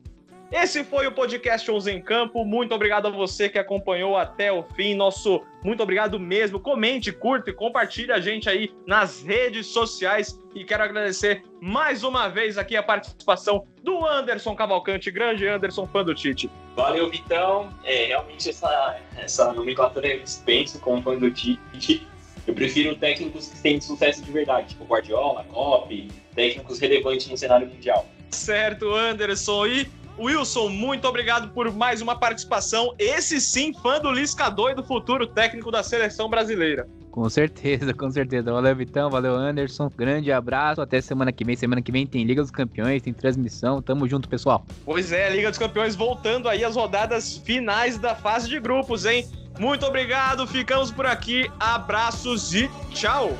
esse 0.50 0.85
foi 0.85 1.07
o 1.07 1.12
podcast 1.12 1.69
11 1.69 1.91
em 1.91 2.00
Campo. 2.00 2.45
Muito 2.45 2.73
obrigado 2.73 3.09
a 3.09 3.11
você 3.11 3.49
que 3.49 3.59
acompanhou 3.59 4.17
até 4.17 4.53
o 4.53 4.62
fim. 4.62 4.95
Nosso 4.95 5.43
muito 5.62 5.83
obrigado 5.83 6.21
mesmo. 6.21 6.61
Comente, 6.61 7.11
curta 7.11 7.50
e 7.50 7.53
compartilhe 7.53 8.12
a 8.12 8.21
gente 8.21 8.49
aí 8.49 8.73
nas 8.87 9.23
redes 9.23 9.67
sociais. 9.67 10.41
E 10.55 10.65
quero 10.65 10.85
agradecer 10.85 11.43
mais 11.61 12.05
uma 12.05 12.29
vez 12.29 12.57
aqui 12.57 12.76
a 12.76 12.83
participação 12.83 13.67
do 13.83 14.07
Anderson 14.07 14.55
Cavalcante, 14.55 15.11
grande 15.11 15.47
Anderson, 15.47 15.87
fã 15.87 16.05
do 16.05 16.15
Tite. 16.15 16.49
Valeu, 16.76 17.11
Vitão. 17.11 17.69
É, 17.83 18.07
realmente 18.07 18.49
essa, 18.49 19.00
essa 19.17 19.53
nomenclatura 19.53 20.07
eu 20.07 20.23
dispenso 20.23 20.79
como 20.79 21.03
fã 21.03 21.17
do 21.19 21.31
Tite. 21.31 22.07
Eu 22.47 22.55
prefiro 22.55 22.95
técnicos 22.95 23.49
que 23.49 23.61
têm 23.61 23.81
sucesso 23.81 24.23
de 24.23 24.31
verdade, 24.31 24.69
tipo 24.69 24.85
Guardiola, 24.85 25.45
Klopp, 25.50 25.91
técnicos 26.37 26.79
relevantes 26.79 27.26
no 27.26 27.37
cenário 27.37 27.67
mundial. 27.67 28.07
Certo, 28.31 28.95
Anderson. 28.95 29.67
E 29.67 29.88
Wilson, 30.18 30.68
muito 30.68 31.06
obrigado 31.06 31.49
por 31.50 31.73
mais 31.73 32.00
uma 32.00 32.16
participação. 32.16 32.94
Esse 32.99 33.40
sim, 33.40 33.73
fã 33.75 34.00
do 34.00 34.11
Lisca 34.11 34.49
doido, 34.49 34.82
futuro 34.82 35.26
técnico 35.26 35.70
da 35.70 35.82
seleção 35.82 36.28
brasileira. 36.28 36.88
Com 37.11 37.30
certeza, 37.30 37.94
com 37.94 38.11
certeza. 38.11 38.52
Valeu, 38.52 38.76
Vitão, 38.76 39.08
valeu, 39.08 39.35
Anderson. 39.35 39.90
Grande 39.96 40.30
abraço. 40.30 40.82
Até 40.82 41.00
semana 41.00 41.32
que 41.32 41.44
vem. 41.44 41.56
Semana 41.56 41.80
que 41.80 41.90
vem 41.90 42.06
tem 42.06 42.25
Liga 42.25 42.42
dos 42.42 42.50
Campeões, 42.50 43.00
tem 43.00 43.12
transmissão. 43.12 43.80
Tamo 43.80 44.06
junto, 44.06 44.28
pessoal. 44.28 44.66
Pois 44.85 45.12
é, 45.12 45.30
Liga 45.30 45.49
dos 45.49 45.58
Campeões 45.58 45.96
voltando 45.96 46.46
aí 46.46 46.62
às 46.62 46.76
rodadas 46.76 47.38
finais 47.38 47.96
da 47.96 48.14
fase 48.14 48.50
de 48.50 48.61
grupos, 48.61 49.06
hein? 49.06 49.26
Muito 49.58 49.87
obrigado, 49.87 50.46
ficamos 50.46 50.90
por 50.90 51.06
aqui. 51.06 51.50
Abraços 51.58 52.52
e 52.52 52.68
tchau! 52.90 53.35